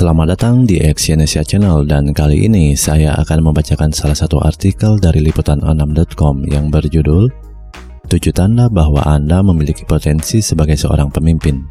[0.00, 5.20] Selamat datang di Exyonesia Channel dan kali ini saya akan membacakan salah satu artikel dari
[5.20, 7.28] liputan6.com yang berjudul
[8.08, 11.68] 7 tanda bahwa Anda memiliki potensi sebagai seorang pemimpin.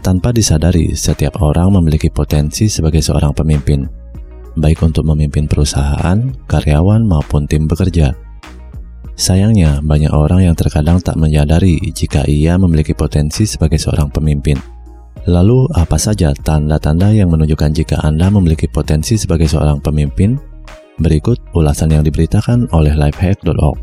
[0.00, 3.84] Tanpa disadari, setiap orang memiliki potensi sebagai seorang pemimpin,
[4.56, 6.16] baik untuk memimpin perusahaan,
[6.48, 8.16] karyawan, maupun tim bekerja.
[9.20, 14.79] Sayangnya, banyak orang yang terkadang tak menyadari jika ia memiliki potensi sebagai seorang pemimpin
[15.28, 20.40] Lalu, apa saja tanda-tanda yang menunjukkan jika Anda memiliki potensi sebagai seorang pemimpin?
[20.96, 23.76] Berikut ulasan yang diberitakan oleh lifehack.org.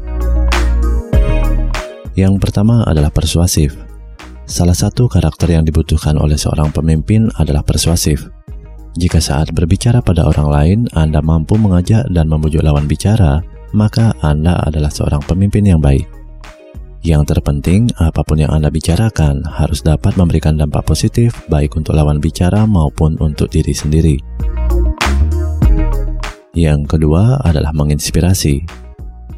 [2.18, 3.78] Yang pertama adalah persuasif.
[4.50, 8.26] Salah satu karakter yang dibutuhkan oleh seorang pemimpin adalah persuasif.
[8.98, 13.46] Jika saat berbicara pada orang lain Anda mampu mengajak dan membujuk lawan bicara,
[13.78, 16.17] maka Anda adalah seorang pemimpin yang baik.
[17.06, 22.18] Yang terpenting, apa pun yang Anda bicarakan harus dapat memberikan dampak positif baik untuk lawan
[22.18, 24.18] bicara maupun untuk diri sendiri.
[26.58, 28.66] Yang kedua adalah menginspirasi.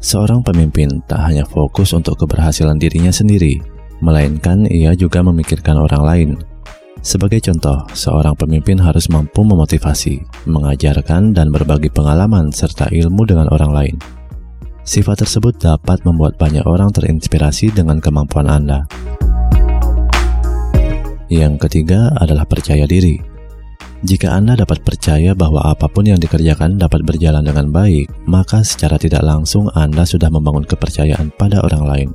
[0.00, 3.60] Seorang pemimpin tak hanya fokus untuk keberhasilan dirinya sendiri,
[4.00, 6.30] melainkan ia juga memikirkan orang lain.
[7.04, 13.72] Sebagai contoh, seorang pemimpin harus mampu memotivasi, mengajarkan, dan berbagi pengalaman serta ilmu dengan orang
[13.72, 13.96] lain.
[14.80, 18.88] Sifat tersebut dapat membuat banyak orang terinspirasi dengan kemampuan Anda.
[21.28, 23.20] Yang ketiga adalah percaya diri.
[24.00, 28.96] Jika Anda dapat percaya bahwa apa pun yang dikerjakan dapat berjalan dengan baik, maka secara
[28.96, 32.08] tidak langsung Anda sudah membangun kepercayaan pada orang lain.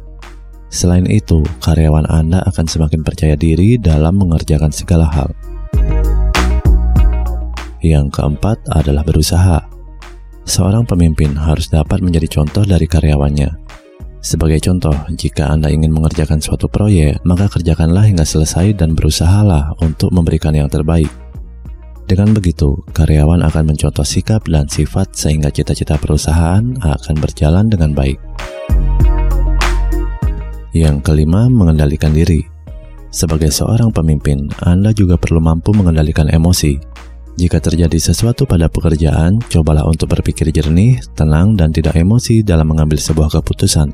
[0.73, 5.29] Selain itu, karyawan Anda akan semakin percaya diri dalam mengerjakan segala hal.
[7.85, 9.74] Yang keempat adalah berusaha.
[10.45, 13.49] Seorang pemimpin harus dapat menjadi contoh dari karyawannya.
[14.21, 20.13] Sebagai contoh, jika Anda ingin mengerjakan suatu proyek, maka kerjakanlah hingga selesai dan berusahalah untuk
[20.13, 21.09] memberikan yang terbaik.
[22.05, 28.21] Dengan begitu, karyawan akan mencontoh sikap dan sifat sehingga cita-cita perusahaan akan berjalan dengan baik.
[30.77, 32.45] Yang kelima, mengendalikan diri.
[33.09, 36.94] Sebagai seorang pemimpin, Anda juga perlu mampu mengendalikan emosi.
[37.35, 42.95] Jika terjadi sesuatu pada pekerjaan, cobalah untuk berpikir jernih, tenang, dan tidak emosi dalam mengambil
[42.95, 43.91] sebuah keputusan.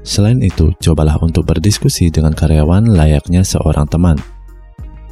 [0.00, 4.16] Selain itu, cobalah untuk berdiskusi dengan karyawan layaknya seorang teman.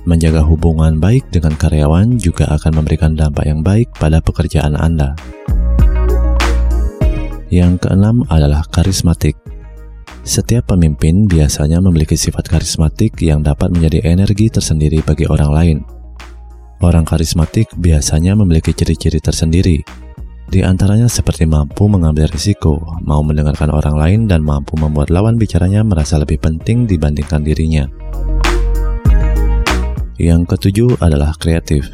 [0.09, 5.13] Menjaga hubungan baik dengan karyawan juga akan memberikan dampak yang baik pada pekerjaan Anda.
[7.53, 9.37] Yang keenam adalah karismatik.
[10.25, 16.00] Setiap pemimpin biasanya memiliki sifat karismatik yang dapat menjadi energi tersendiri bagi orang lain.
[16.81, 19.85] Orang karismatik biasanya memiliki ciri-ciri tersendiri,
[20.51, 25.87] di antaranya seperti mampu mengambil risiko, mau mendengarkan orang lain, dan mampu membuat lawan bicaranya
[25.87, 27.87] merasa lebih penting dibandingkan dirinya.
[30.19, 31.87] Yang ketujuh adalah kreatif.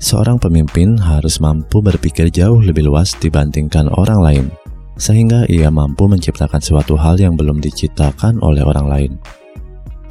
[0.00, 4.46] Seorang pemimpin harus mampu berpikir jauh lebih luas dibandingkan orang lain,
[4.96, 9.12] sehingga ia mampu menciptakan suatu hal yang belum diciptakan oleh orang lain.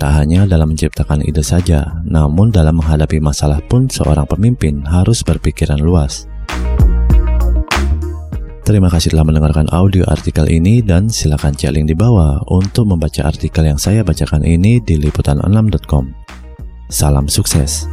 [0.02, 5.80] Tak hanya dalam menciptakan ide saja, namun dalam menghadapi masalah pun seorang pemimpin harus berpikiran
[5.80, 6.28] luas.
[8.64, 13.28] Terima kasih telah mendengarkan audio artikel ini dan silakan cek link di bawah untuk membaca
[13.28, 16.16] artikel yang saya bacakan ini di liputan6.com.
[16.88, 17.84] Salam sukses.